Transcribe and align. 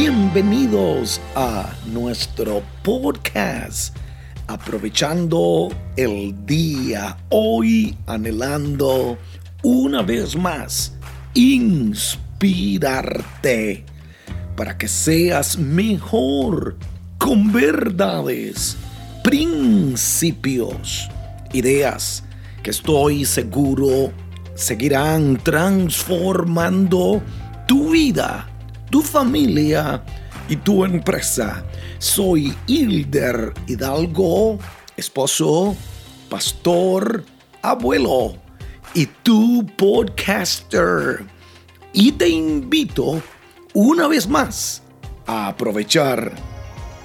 Bienvenidos 0.00 1.20
a 1.34 1.74
nuestro 1.86 2.62
podcast. 2.84 3.96
Aprovechando 4.46 5.70
el 5.96 6.46
día, 6.46 7.16
hoy 7.30 7.98
anhelando 8.06 9.18
una 9.64 10.02
vez 10.02 10.36
más 10.36 10.96
inspirarte 11.34 12.14
para 14.54 14.78
que 14.78 14.86
seas 14.86 15.58
mejor 15.58 16.76
con 17.18 17.52
verdades, 17.52 18.76
principios, 19.24 21.10
ideas 21.52 22.22
que 22.62 22.70
estoy 22.70 23.24
seguro 23.24 24.12
seguirán 24.54 25.38
transformando 25.42 27.20
tu 27.66 27.90
vida 27.90 28.48
tu 28.90 29.02
familia 29.02 30.02
y 30.48 30.56
tu 30.56 30.84
empresa. 30.84 31.64
Soy 31.98 32.54
Hilder 32.66 33.52
Hidalgo, 33.66 34.58
esposo, 34.96 35.76
pastor, 36.28 37.24
abuelo 37.62 38.36
y 38.94 39.06
tu 39.06 39.66
podcaster. 39.76 41.24
Y 41.92 42.12
te 42.12 42.28
invito 42.28 43.22
una 43.74 44.08
vez 44.08 44.28
más 44.28 44.82
a 45.26 45.48
aprovechar 45.48 46.32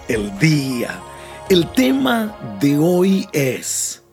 el 0.07 0.37
día. 0.39 1.01
El 1.49 1.69
tema 1.71 2.57
de 2.59 2.77
hoy 2.77 3.27
es 3.33 4.03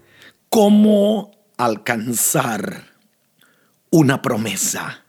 cómo 0.49 1.31
alcanzar 1.57 2.85
una 3.91 4.23
promesa. 4.23 5.05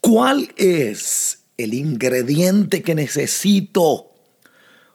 ¿Cuál 0.00 0.52
es 0.56 1.44
el 1.58 1.74
ingrediente 1.74 2.82
que 2.82 2.94
necesito, 2.94 4.06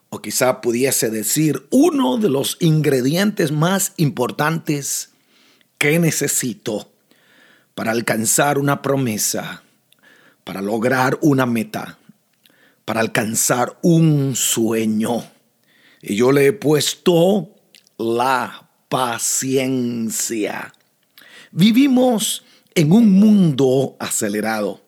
o 0.09 0.22
quizá 0.22 0.61
pudiese 0.61 1.09
decir 1.09 1.67
uno 1.70 2.17
de 2.17 2.30
los 2.30 2.58
ingredientes 2.61 3.52
más 3.52 3.94
importantes 3.97 5.09
que 5.78 6.00
necesito 6.00 6.89
para 7.75 7.92
alcanzar 7.92 8.58
una 8.58 8.81
promesa, 8.81 9.64
para 10.44 10.61
lograr 10.61 11.20
una 11.22 11.45
meta, 11.45 11.97
para 12.86 13.02
alcanzar 13.02 13.77
un 13.81 14.36
sueño. 14.36 15.25
Y 16.02 16.16
yo 16.16 16.31
le 16.31 16.48
he 16.48 16.53
puesto 16.53 17.50
la 17.98 18.70
paciencia. 18.88 20.73
Vivimos 21.52 22.45
en 22.75 22.92
un 22.92 23.11
mundo 23.11 23.98
acelerado 24.00 24.83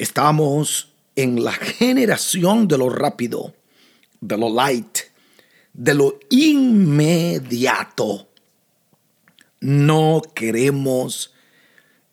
Estamos 0.00 0.94
en 1.14 1.44
la 1.44 1.52
generación 1.52 2.66
de 2.68 2.78
lo 2.78 2.88
rápido, 2.88 3.54
de 4.22 4.38
lo 4.38 4.48
light, 4.48 5.00
de 5.74 5.92
lo 5.92 6.18
inmediato. 6.30 8.30
No 9.60 10.22
queremos 10.34 11.34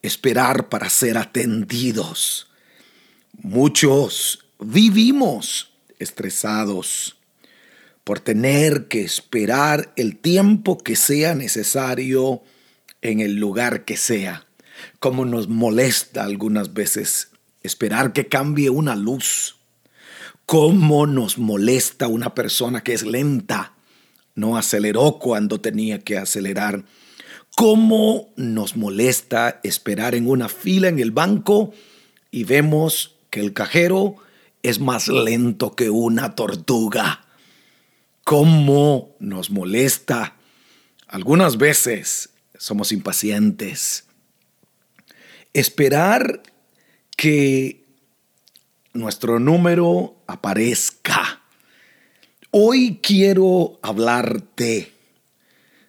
esperar 0.01 0.67
para 0.67 0.89
ser 0.89 1.17
atendidos. 1.17 2.49
Muchos 3.41 4.45
vivimos 4.59 5.71
estresados 5.97 7.15
por 8.03 8.19
tener 8.19 8.89
que 8.89 9.01
esperar 9.01 9.93
el 9.95 10.17
tiempo 10.17 10.77
que 10.77 10.97
sea 10.97 11.35
necesario 11.35 12.43
en 13.01 13.21
el 13.21 13.35
lugar 13.35 13.85
que 13.85 13.95
sea, 13.95 14.45
como 14.99 15.23
nos 15.23 15.47
molesta 15.47 16.25
algunas 16.25 16.73
veces 16.73 17.29
esperar 17.67 18.13
que 18.13 18.27
cambie 18.27 18.71
una 18.71 18.95
luz. 18.95 19.57
¿Cómo 20.47 21.05
nos 21.05 21.37
molesta 21.37 22.07
una 22.07 22.33
persona 22.33 22.81
que 22.81 22.93
es 22.93 23.05
lenta? 23.05 23.73
No 24.33 24.57
aceleró 24.57 25.19
cuando 25.19 25.61
tenía 25.61 25.99
que 25.99 26.17
acelerar. 26.17 26.85
¿Cómo 27.55 28.29
nos 28.35 28.75
molesta 28.75 29.59
esperar 29.63 30.15
en 30.15 30.27
una 30.27 30.47
fila 30.47 30.87
en 30.87 30.99
el 30.99 31.11
banco 31.11 31.73
y 32.31 32.43
vemos 32.43 33.15
que 33.29 33.39
el 33.39 33.53
cajero 33.53 34.15
es 34.63 34.79
más 34.79 35.07
lento 35.07 35.75
que 35.75 35.89
una 35.89 36.35
tortuga? 36.35 37.25
¿Cómo 38.23 39.15
nos 39.19 39.49
molesta? 39.49 40.35
Algunas 41.07 41.57
veces 41.57 42.29
somos 42.57 42.91
impacientes. 42.91 44.05
Esperar 45.53 46.43
que 47.17 47.83
nuestro 48.93 49.39
número 49.39 50.21
aparezca. 50.27 51.41
Hoy 52.51 52.99
quiero 53.01 53.79
hablarte 53.81 54.93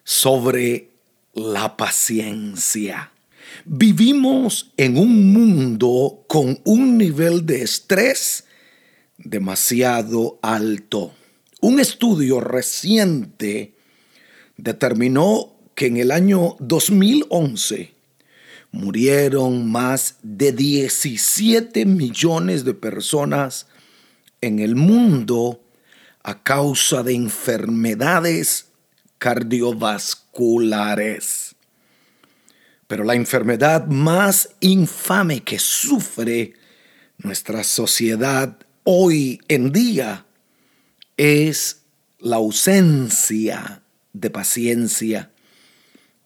sobre 0.03 0.89
la 1.35 1.77
paciencia. 1.77 3.11
Vivimos 3.63 4.71
en 4.75 4.97
un 4.97 5.31
mundo 5.31 6.25
con 6.27 6.59
un 6.65 6.97
nivel 6.97 7.45
de 7.45 7.61
estrés 7.61 8.45
demasiado 9.19 10.39
alto. 10.41 11.13
Un 11.61 11.79
estudio 11.79 12.39
reciente 12.39 13.75
determinó 14.57 15.53
que 15.75 15.85
en 15.85 15.97
el 15.97 16.09
año 16.09 16.55
2011 16.59 17.98
murieron 18.71 19.71
más 19.71 20.17
de 20.21 20.51
17 20.51 21.85
millones 21.85 22.65
de 22.65 22.73
personas 22.73 23.67
en 24.41 24.59
el 24.59 24.75
mundo 24.75 25.61
a 26.23 26.43
causa 26.43 27.03
de 27.03 27.13
enfermedades 27.13 28.71
cardiovasculares. 29.17 31.55
Pero 32.87 33.03
la 33.03 33.15
enfermedad 33.15 33.87
más 33.87 34.49
infame 34.59 35.43
que 35.43 35.59
sufre 35.59 36.53
nuestra 37.17 37.63
sociedad 37.63 38.57
hoy 38.83 39.41
en 39.47 39.71
día 39.71 40.25
es 41.17 41.81
la 42.19 42.35
ausencia 42.37 43.83
de 44.13 44.29
paciencia. 44.29 45.31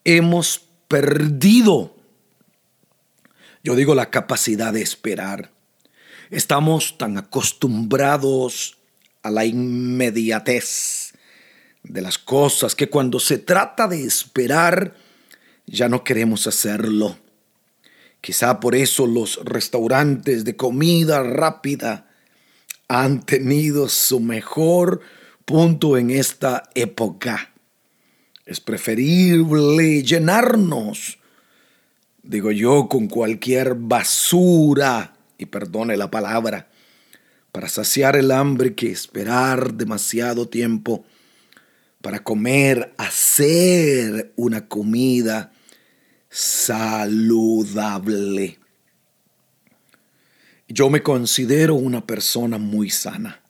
Hemos 0.03 0.67
perdido 0.87 1.95
yo 3.63 3.75
digo 3.75 3.95
la 3.95 4.09
capacidad 4.09 4.73
de 4.73 4.81
esperar. 4.81 5.51
Estamos 6.29 6.97
tan 6.97 7.17
acostumbrados 7.17 8.77
a 9.21 9.31
la 9.31 9.45
inmediatez 9.45 11.13
de 11.83 12.01
las 12.01 12.17
cosas 12.17 12.75
que 12.75 12.89
cuando 12.89 13.19
se 13.19 13.37
trata 13.37 13.87
de 13.87 14.03
esperar 14.03 14.95
ya 15.65 15.87
no 15.87 16.03
queremos 16.03 16.45
hacerlo. 16.45 17.17
Quizá 18.19 18.59
por 18.59 18.75
eso 18.75 19.07
los 19.07 19.39
restaurantes 19.43 20.43
de 20.43 20.57
comida 20.57 21.23
rápida 21.23 22.09
han 22.89 23.25
tenido 23.25 23.87
su 23.87 24.19
mejor 24.19 24.99
punto 25.45 25.97
en 25.97 26.09
esta 26.09 26.63
época. 26.75 27.53
Es 28.45 28.59
preferible 28.59 30.03
llenarnos 30.03 31.17
digo 32.23 32.51
yo, 32.51 32.87
con 32.87 33.07
cualquier 33.07 33.75
basura, 33.75 35.13
y 35.37 35.45
perdone 35.45 35.95
la 35.97 36.09
palabra, 36.09 36.69
para 37.51 37.69
saciar 37.69 38.15
el 38.15 38.31
hambre 38.31 38.73
que 38.73 38.89
esperar 38.89 39.75
demasiado 39.75 40.47
tiempo 40.47 41.05
para 42.01 42.23
comer, 42.23 42.95
hacer 42.97 44.33
una 44.35 44.67
comida 44.67 45.51
saludable. 46.29 47.37
Yo 50.67 50.89
me 50.89 51.03
considero 51.03 51.75
una 51.75 52.07
persona 52.07 52.57
muy 52.57 52.89
sana. 52.89 53.41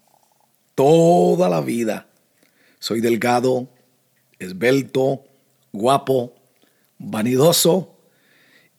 Toda 0.75 1.47
la 1.47 1.61
vida 1.61 2.09
soy 2.79 2.99
delgado, 2.99 3.69
esbelto, 4.39 5.23
guapo, 5.71 6.35
vanidoso 6.97 7.92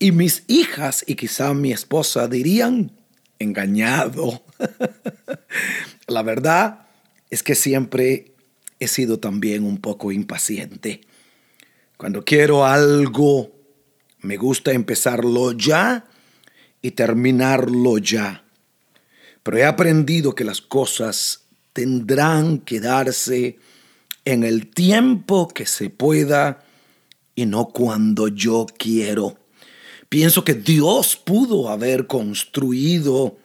y 0.05 0.13
mis 0.13 0.45
hijas 0.49 1.03
y 1.07 1.15
quizá 1.15 1.55
mi 1.55 1.73
esposa 1.73 2.29
dirían, 2.29 2.93
engañado. 3.39 4.45
La 6.07 6.23
verdad 6.23 6.89
es 7.31 7.43
que 7.43 7.55
siempre 7.55 8.35
he 8.79 8.87
sido 8.87 9.19
también 9.19 9.65
un 9.65 9.79
poco 9.79 10.13
impaciente. 10.13 11.01
Cuando 11.97 12.23
quiero 12.23 12.67
algo, 12.67 13.51
me 14.21 14.37
gusta 14.37 14.73
empezarlo 14.73 15.53
ya 15.53 16.05
y 16.83 16.91
terminarlo 16.91 17.97
ya. 17.97 18.45
Pero 19.43 19.57
he 19.57 19.65
aprendido 19.65 20.35
que 20.35 20.45
las 20.45 20.61
cosas 20.61 21.47
tendrán 21.73 22.59
que 22.59 22.79
darse 22.79 23.59
en 24.27 24.45
el 24.45 24.67
tiempo 24.67 25.49
que 25.49 25.65
se 25.65 25.89
pueda 25.89 26.63
y 27.35 27.47
no 27.47 27.69
cuando 27.69 28.29
yo 28.29 28.67
quiero. 28.77 29.43
Pienso 30.15 30.45
que 30.45 30.55
Dios 30.55 31.17
pudo 31.17 31.69
haber 31.69 32.07
construido 32.07 33.37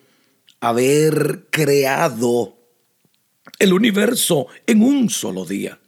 haber 0.60 1.48
creado 1.50 2.60
el 3.58 3.74
universo 3.74 4.46
en 4.68 4.84
un 4.84 5.10
solo 5.10 5.46
día, 5.46 5.80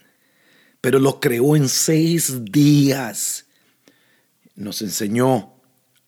pero 0.82 0.98
lo 0.98 1.20
creó 1.20 1.56
en 1.56 1.70
seis 1.70 2.46
días. 2.46 3.46
Nos 4.56 4.82
enseñó 4.82 5.54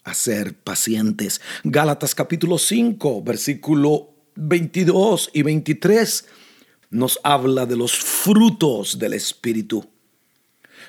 a 0.03 0.15
ser 0.15 0.55
pacientes. 0.55 1.39
Gálatas 1.63 2.15
capítulo 2.15 2.57
5, 2.57 3.21
versículo 3.21 4.09
22 4.37 5.29
y 5.33 5.43
23 5.43 6.25
nos 6.89 7.19
habla 7.23 7.67
de 7.67 7.75
los 7.75 7.91
frutos 7.95 8.97
del 8.97 9.13
Espíritu. 9.13 9.92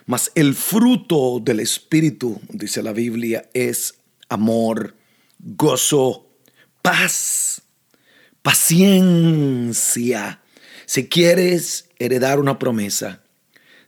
Mas 0.07 0.31
el 0.35 0.55
fruto 0.55 1.41
del 1.41 1.61
Espíritu, 1.61 2.41
dice 2.51 2.83
la 2.83 2.93
Biblia, 2.93 3.49
es 3.55 3.95
amor, 4.29 4.95
gozo, 5.39 6.29
paz, 6.83 7.63
paciencia. 8.43 10.43
Si 10.87 11.09
quieres 11.09 11.89
heredar 11.99 12.39
una 12.39 12.59
promesa, 12.59 13.23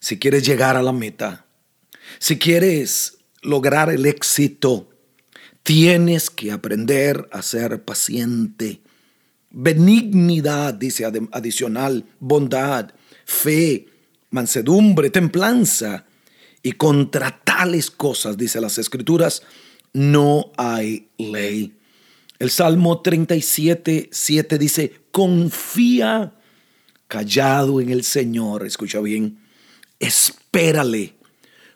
si 0.00 0.18
quieres 0.18 0.46
llegar 0.46 0.76
a 0.76 0.82
la 0.82 0.92
meta, 0.92 1.46
si 2.18 2.38
quieres 2.38 3.18
lograr 3.42 3.90
el 3.90 4.06
éxito, 4.06 4.88
tienes 5.62 6.30
que 6.30 6.52
aprender 6.52 7.28
a 7.32 7.42
ser 7.42 7.84
paciente. 7.84 8.80
Benignidad, 9.50 10.74
dice 10.74 11.04
adicional, 11.32 12.04
bondad, 12.20 12.92
fe, 13.24 13.88
mansedumbre, 14.30 15.10
templanza. 15.10 16.06
Y 16.62 16.72
contra 16.72 17.42
tales 17.44 17.90
cosas, 17.90 18.36
dice 18.36 18.60
las 18.60 18.78
escrituras, 18.78 19.42
no 19.92 20.52
hay 20.56 21.08
ley. 21.16 21.76
El 22.38 22.50
Salmo 22.50 23.00
37, 23.00 24.10
7 24.12 24.58
dice, 24.58 24.92
confía 25.10 26.34
callado 27.08 27.80
en 27.80 27.90
el 27.90 28.04
Señor, 28.04 28.66
escucha 28.66 29.00
bien, 29.00 29.38
espérale 29.98 31.14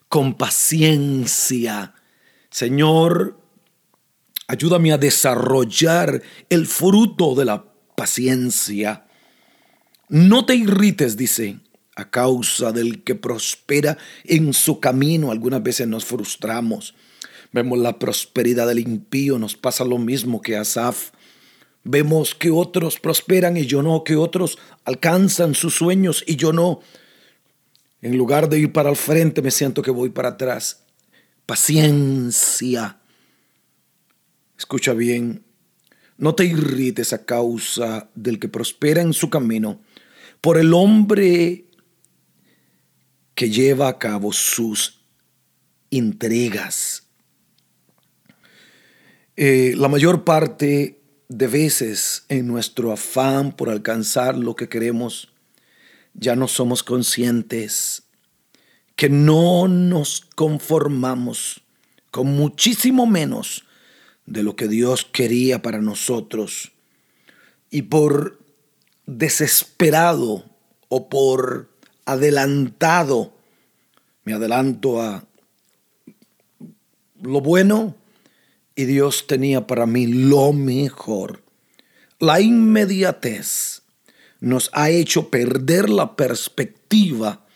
con 0.09 0.35
paciencia. 0.35 1.95
Señor, 2.51 3.41
ayúdame 4.49 4.93
a 4.93 4.99
desarrollar 4.99 6.21
el 6.51 6.67
fruto 6.67 7.35
de 7.35 7.45
la 7.45 7.65
paciencia. 7.97 9.07
No 10.09 10.45
te 10.45 10.57
irrites, 10.57 11.17
dice, 11.17 11.61
a 11.97 12.11
causa 12.11 12.73
del 12.73 13.03
que 13.03 13.15
prospera 13.15 13.99
en 14.25 14.53
su 14.53 14.81
camino. 14.81 15.31
Algunas 15.31 15.63
veces 15.63 15.89
nos 15.89 16.05
frustramos 16.05 16.95
Vemos 17.53 17.79
la 17.79 17.99
prosperidad 17.99 18.69
del 18.69 18.79
impío, 18.79 19.39
nos 19.39 19.57
pasa 19.57 19.85
lo 19.85 19.99
mismo 19.99 20.41
que 20.41 20.57
a 20.57 20.61
Asaf. 20.61 21.11
Vemos 21.83 22.35
que 22.35 22.51
otros 22.51 23.01
prosperan 23.01 23.57
y 23.57 23.67
yo 23.67 23.83
no, 23.83 24.05
que 24.05 24.17
otros 24.17 24.59
alcanzan 24.85 25.55
sus 25.55 25.75
sueños 25.75 26.23
y 26.27 26.37
yo 26.37 26.53
no. 26.53 26.81
En 28.03 28.17
lugar 28.17 28.49
de 28.49 28.61
ir 28.61 28.73
para 28.73 28.91
el 28.91 28.97
frente, 28.97 29.43
me 29.43 29.51
siento 29.51 29.83
que 29.83 29.91
voy 29.91 30.11
para 30.11 30.31
atrás. 30.31 30.85
Paciencia. 31.45 33.01
Escucha 34.57 34.93
bien, 34.93 35.43
no 36.19 36.35
te 36.35 36.45
irrites 36.45 37.13
a 37.13 37.25
causa 37.25 38.11
del 38.15 38.39
que 38.39 38.49
prospera 38.49 39.01
en 39.01 39.13
su 39.13 39.29
camino, 39.31 39.81
por 40.41 40.59
el 40.59 40.75
hombre 40.75 41.65
que 43.41 43.49
lleva 43.49 43.89
a 43.89 43.99
cabo 43.99 44.35
sus 44.35 45.01
intrigas. 45.89 47.05
Eh, 49.35 49.73
la 49.79 49.89
mayor 49.89 50.25
parte 50.25 51.01
de 51.31 51.47
veces 51.47 52.27
en 52.29 52.47
nuestro 52.47 52.93
afán 52.93 53.53
por 53.57 53.71
alcanzar 53.71 54.37
lo 54.37 54.57
que 54.57 54.69
queremos, 54.69 55.33
ya 56.13 56.37
no 56.37 56.49
somos 56.49 56.83
conscientes 56.83 58.03
que 58.95 59.09
no 59.09 59.69
nos 59.69 60.21
conformamos 60.37 61.63
con 62.11 62.27
muchísimo 62.27 63.07
menos 63.07 63.65
de 64.27 64.43
lo 64.43 64.55
que 64.55 64.69
Dios 64.69 65.07
quería 65.11 65.63
para 65.63 65.81
nosotros. 65.81 66.73
Y 67.71 67.81
por 67.81 68.39
desesperado 69.07 70.45
o 70.91 71.09
por 71.09 71.70
adelantado, 72.13 73.33
me 74.25 74.35
adelanto 74.35 75.01
a 75.01 75.25
lo 77.23 77.41
bueno, 77.41 77.97
y 78.75 78.85
Dios 78.85 79.27
tenía 79.27 79.67
para 79.67 79.87
mí 79.87 80.07
lo 80.07 80.53
mejor. 80.53 81.43
La 82.19 82.41
inmediatez 82.41 83.83
nos 84.41 84.71
ha 84.73 84.91
hecho 84.91 85.29
perder 85.29 85.91
la 85.91 86.17
perspectiva 86.17 87.47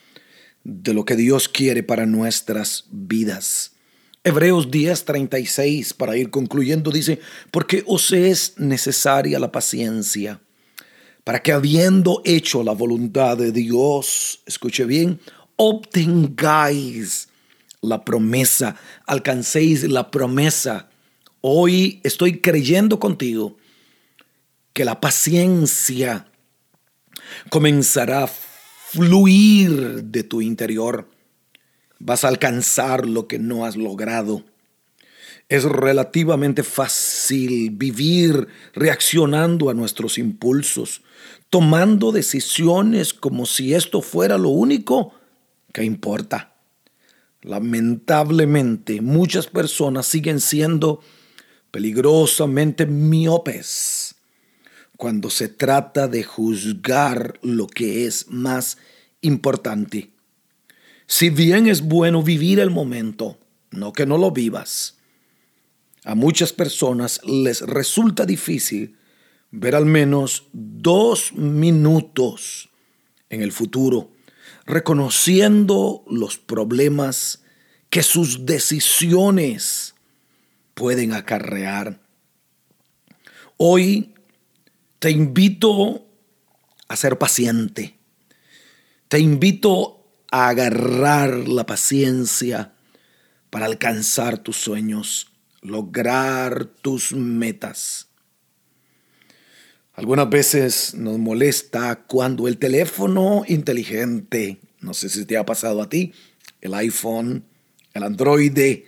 de 0.65 0.95
lo 0.95 1.05
que 1.05 1.17
Dios 1.17 1.49
quiere 1.49 1.83
para 1.83 2.07
nuestras 2.07 2.85
vidas. 2.91 3.73
Hebreos 4.23 4.71
10:36, 4.71 5.93
para 5.93 6.17
ir 6.17 6.31
concluyendo, 6.31 6.91
dice, 6.91 7.21
porque 7.51 7.85
os 7.87 8.13
es 8.13 8.55
necesaria 8.59 9.39
la 9.39 9.53
paciencia, 9.53 10.41
para 11.25 11.43
que 11.43 11.53
habiendo 11.53 12.23
hecho 12.25 12.63
la 12.63 12.73
voluntad 12.73 13.37
de 13.37 13.51
Dios, 13.51 14.41
escuche 14.47 14.85
bien, 14.85 15.21
obtengáis 15.57 17.29
la 17.81 18.05
promesa, 18.05 18.77
alcancéis 19.07 19.85
la 19.85 20.11
promesa 20.11 20.89
Hoy 21.47 22.01
estoy 22.05 22.41
creyendo 22.41 22.99
contigo 22.99 23.59
que 24.73 24.87
la 24.87 24.99
paciencia 24.99 26.27
comenzará 27.51 28.25
a 28.25 28.29
fluir 28.29 30.05
de 30.05 30.23
tu 30.23 30.41
interior. 30.41 31.11
Vas 31.99 32.25
a 32.25 32.29
alcanzar 32.29 33.07
lo 33.07 33.29
que 33.29 33.39
no 33.39 33.67
has 33.67 33.77
logrado. 33.77 34.43
Es 35.49 35.65
relativamente 35.65 36.63
fácil 36.63 37.71
vivir 37.71 38.49
reaccionando 38.73 39.69
a 39.69 39.75
nuestros 39.75 40.19
impulsos, 40.19 41.03
tomando 41.51 42.13
decisiones 42.13 43.13
como 43.13 43.47
si 43.47 43.75
esto 43.75 44.01
fuera 44.01 44.39
lo 44.39 44.49
único 44.49 45.15
que 45.73 45.85
importa. 45.85 46.55
Lamentablemente, 47.43 49.03
muchas 49.03 49.47
personas 49.47 50.07
siguen 50.07 50.41
siendo 50.41 51.01
peligrosamente 51.71 52.87
miopes 52.87 54.15
cuando 54.97 55.29
se 55.29 55.49
trata 55.49 56.09
de 56.09 56.23
juzgar 56.23 57.39
lo 57.43 57.67
que 57.67 58.07
es 58.07 58.29
más 58.31 58.79
importante. 59.21 60.11
Si 61.07 61.29
bien 61.31 61.67
es 61.67 61.83
bueno 61.83 62.23
vivir 62.23 62.61
el 62.61 62.71
momento, 62.71 63.39
no 63.71 63.93
que 63.93 64.07
no 64.07 64.17
lo 64.17 64.31
vivas, 64.31 64.94
a 66.05 66.15
muchas 66.15 66.53
personas 66.53 67.21
les 67.25 67.63
resulta 67.63 68.27
difícil 68.27 68.97
ver 69.51 69.75
al 69.75 69.87
menos 69.87 70.49
dos 70.53 71.33
minutos 71.33 72.71
en 73.31 73.41
el 73.41 73.53
futuro, 73.53 74.11
reconociendo 74.67 76.05
los 76.09 76.39
problemas 76.39 77.43
que 77.89 78.03
sus 78.03 78.45
decisiones 78.45 79.95
pueden 80.75 81.13
acarrear. 81.13 82.01
Hoy 83.57 84.15
te 84.99 85.11
invito 85.11 86.05
a 86.89 86.97
ser 86.97 87.19
paciente. 87.19 87.97
Te 89.09 89.21
invito 89.21 90.05
a 90.31 90.49
agarrar 90.49 91.49
la 91.49 91.65
paciencia 91.65 92.75
para 93.51 93.67
alcanzar 93.67 94.39
tus 94.39 94.57
sueños, 94.57 95.31
lograr 95.65 96.67
tus 96.67 97.13
metas. 97.13 98.07
Algunas 99.95 100.29
veces 100.29 100.95
nos 100.95 101.19
molesta 101.19 102.05
cuando 102.07 102.47
el 102.47 102.59
teléfono 102.59 103.45
inteligente, 103.49 104.61
no 104.81 104.93
sé 104.93 105.09
si 105.09 105.25
te 105.25 105.37
ha 105.37 105.47
pasado 105.47 105.83
a 105.83 105.89
ti, 105.89 106.13
el 106.61 106.75
iPhone, 106.75 107.45
el 107.95 108.03
Android, 108.03 108.83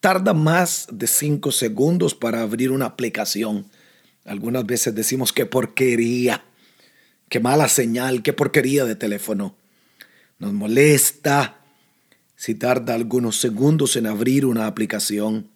tarda 0.00 0.34
más 0.34 0.88
de 0.92 1.06
cinco 1.06 1.50
segundos 1.50 2.14
para 2.14 2.42
abrir 2.42 2.70
una 2.72 2.86
aplicación. 2.86 3.66
Algunas 4.24 4.66
veces 4.66 4.94
decimos 4.94 5.32
qué 5.32 5.46
porquería, 5.46 6.44
qué 7.28 7.40
mala 7.40 7.68
señal, 7.68 8.22
qué 8.22 8.32
porquería 8.32 8.84
de 8.84 8.96
teléfono. 8.96 9.56
Nos 10.38 10.52
molesta 10.52 11.60
si 12.36 12.56
tarda 12.56 12.94
algunos 12.94 13.40
segundos 13.40 13.94
en 13.94 14.08
abrir 14.08 14.44
una 14.44 14.66
aplicación. 14.66 15.51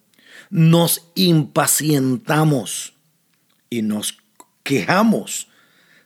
Nos 0.49 1.11
impacientamos 1.15 2.95
y 3.69 3.81
nos 3.81 4.17
quejamos 4.63 5.47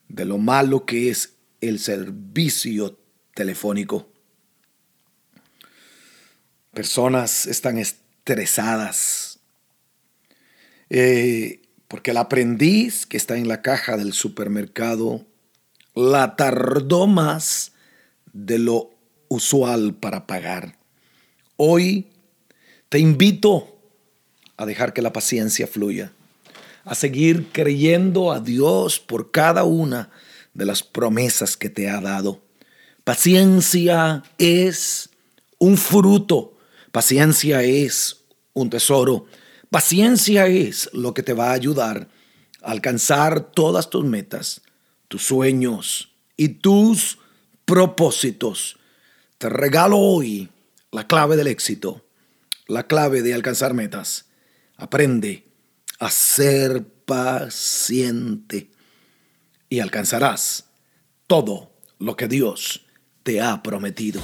de 0.07 0.25
lo 0.25 0.37
malo 0.37 0.85
que 0.85 1.09
es 1.09 1.33
el 1.61 1.79
servicio 1.79 2.99
telefónico. 3.33 4.09
Personas 6.73 7.45
están 7.45 7.77
estresadas. 7.77 9.39
Eh, 10.89 11.61
Porque 11.87 12.11
el 12.11 12.17
aprendiz 12.17 13.05
que 13.05 13.17
está 13.17 13.35
en 13.35 13.47
la 13.47 13.61
caja 13.61 13.97
del 13.97 14.13
supermercado 14.13 15.25
la 15.93 16.37
tardó 16.37 17.05
más 17.05 17.73
de 18.31 18.59
lo 18.59 18.91
usual 19.27 19.95
para 19.95 20.25
pagar. 20.25 20.79
Hoy 21.57 22.07
te 22.87 22.99
invito 22.99 23.80
a 24.61 24.65
dejar 24.67 24.93
que 24.93 25.01
la 25.01 25.11
paciencia 25.11 25.65
fluya, 25.65 26.13
a 26.83 26.93
seguir 26.93 27.47
creyendo 27.51 28.31
a 28.31 28.39
Dios 28.39 28.99
por 28.99 29.31
cada 29.31 29.63
una 29.63 30.11
de 30.53 30.65
las 30.65 30.83
promesas 30.83 31.57
que 31.57 31.69
te 31.69 31.89
ha 31.89 31.99
dado. 31.99 32.43
Paciencia 33.03 34.21
es 34.37 35.09
un 35.57 35.77
fruto, 35.77 36.57
paciencia 36.91 37.63
es 37.63 38.17
un 38.53 38.69
tesoro, 38.69 39.25
paciencia 39.71 40.45
es 40.45 40.89
lo 40.93 41.15
que 41.15 41.23
te 41.23 41.33
va 41.33 41.49
a 41.49 41.53
ayudar 41.53 42.07
a 42.61 42.71
alcanzar 42.71 43.51
todas 43.51 43.89
tus 43.89 44.05
metas, 44.05 44.61
tus 45.07 45.23
sueños 45.23 46.13
y 46.37 46.49
tus 46.49 47.17
propósitos. 47.65 48.77
Te 49.39 49.49
regalo 49.49 49.97
hoy 49.97 50.49
la 50.91 51.07
clave 51.07 51.35
del 51.35 51.47
éxito, 51.47 52.05
la 52.67 52.85
clave 52.85 53.23
de 53.23 53.33
alcanzar 53.33 53.73
metas. 53.73 54.25
Aprende 54.81 55.47
a 55.99 56.09
ser 56.09 56.83
paciente 57.05 58.71
y 59.69 59.79
alcanzarás 59.79 60.65
todo 61.27 61.71
lo 61.99 62.15
que 62.15 62.27
Dios 62.27 62.83
te 63.21 63.41
ha 63.41 63.61
prometido. 63.61 64.19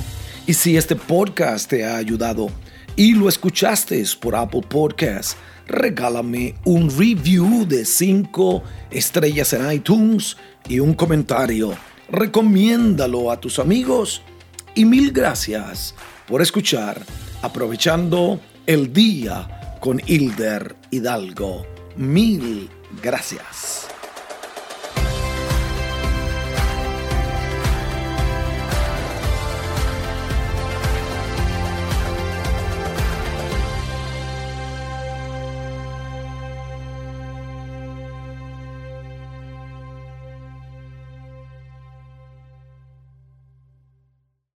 Y 0.47 0.55
si 0.55 0.75
este 0.75 0.95
podcast 0.95 1.69
te 1.69 1.85
ha 1.85 1.97
ayudado 1.97 2.49
y 2.95 3.13
lo 3.13 3.29
escuchaste 3.29 4.03
por 4.19 4.35
Apple 4.35 4.63
Podcasts, 4.67 5.37
regálame 5.67 6.55
un 6.65 6.89
review 6.89 7.63
de 7.67 7.85
5 7.85 8.63
estrellas 8.89 9.53
en 9.53 9.71
iTunes 9.71 10.37
y 10.67 10.79
un 10.79 10.95
comentario. 10.95 11.77
Recomiéndalo 12.09 13.29
a 13.29 13.39
tus 13.39 13.59
amigos 13.59 14.23
y 14.73 14.85
mil 14.85 15.11
gracias 15.11 15.93
por 16.27 16.41
escuchar 16.41 16.99
aprovechando 17.43 18.41
el 18.65 18.91
día 18.91 19.56
con 19.87 20.01
Hilder 20.05 20.75
Hidalgo. 20.91 21.65
Mil 21.95 22.69
gracias. 23.01 23.87